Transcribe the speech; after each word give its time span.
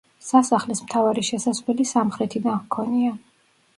სასახლეს 0.27 0.81
მთავარი 0.85 1.23
შესასვლელი 1.29 1.87
სამხრეთიდან 1.93 2.59
ჰქონია. 2.63 3.15